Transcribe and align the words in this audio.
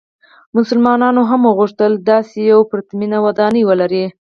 مسلمانانو 0.57 1.21
هم 1.29 1.41
وغوښتل 1.49 1.91
داسې 2.11 2.37
یوه 2.51 2.63
پرتمینه 2.71 3.17
ودانۍ 3.25 3.63
ولري. 3.65 4.05